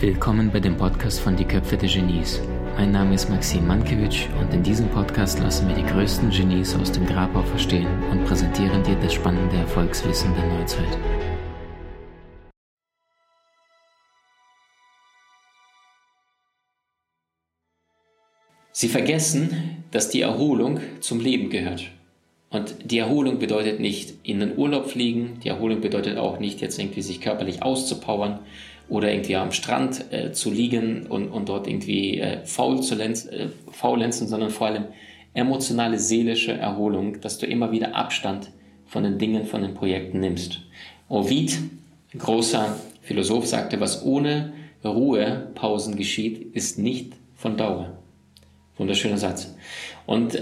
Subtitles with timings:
[0.00, 2.40] Willkommen bei dem Podcast von Die Köpfe der Genies.
[2.76, 6.90] Mein Name ist Maxim Mankewitsch und in diesem Podcast lassen wir die größten Genies aus
[6.90, 10.98] dem Grabau verstehen und präsentieren dir das spannende Erfolgswissen der Neuzeit.
[18.72, 21.92] Sie vergessen, dass die Erholung zum Leben gehört.
[22.50, 26.78] Und die Erholung bedeutet nicht in den Urlaub fliegen, die Erholung bedeutet auch nicht jetzt
[26.80, 28.40] irgendwie sich körperlich auszupowern
[28.88, 33.26] oder irgendwie am Strand äh, zu liegen und, und dort irgendwie äh, faul zu lenz,
[33.26, 34.86] äh, faulenzen, sondern vor allem
[35.32, 38.50] emotionale, seelische Erholung, dass du immer wieder Abstand
[38.84, 40.60] von den Dingen, von den Projekten nimmst.
[41.08, 41.56] Ovid,
[42.18, 44.52] großer Philosoph, sagte, was ohne
[44.84, 47.96] Ruhepausen geschieht, ist nicht von Dauer.
[48.76, 49.54] Wunderschöner Satz.
[50.06, 50.34] Und